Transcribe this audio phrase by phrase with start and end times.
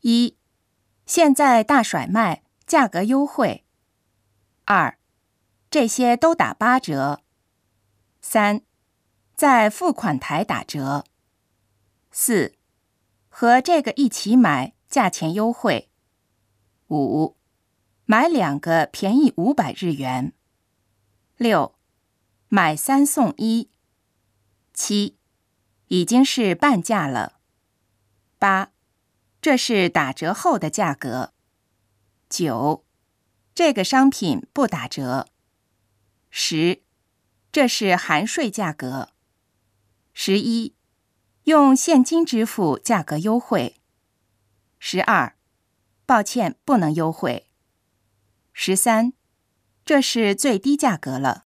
[0.00, 0.36] 一，
[1.06, 3.64] 现在大甩卖，价格优惠。
[4.64, 4.98] 二，
[5.70, 7.22] 这些都打八折。
[8.20, 8.62] 三，
[9.34, 11.04] 在付款台打折。
[12.10, 12.54] 四，
[13.28, 15.90] 和这个一起买，价钱优惠。
[16.88, 17.36] 五，
[18.04, 20.32] 买两个便宜五百日元。
[21.36, 21.74] 六，
[22.48, 23.70] 买三送一。
[24.72, 25.18] 七，
[25.88, 27.40] 已经是半价了。
[28.38, 28.72] 八，
[29.40, 31.32] 这是打折后的价格。
[32.28, 32.84] 九，
[33.54, 35.28] 这个商品不打折。
[36.30, 36.82] 十，
[37.50, 39.10] 这是含税价格。
[40.12, 40.74] 十一，
[41.44, 43.76] 用现金支付，价格优惠。
[44.78, 45.36] 十二，
[46.04, 47.48] 抱歉，不能优惠。
[48.52, 49.12] 十三，
[49.84, 51.46] 这是最低价格了。